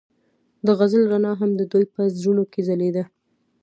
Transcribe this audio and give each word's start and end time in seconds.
د 0.65 0.67
غزل 0.79 1.03
رڼا 1.11 1.33
هم 1.41 1.51
د 1.59 1.61
دوی 1.71 1.85
په 1.93 2.01
زړونو 2.17 2.43
کې 2.51 2.61
ځلېده. 2.67 3.03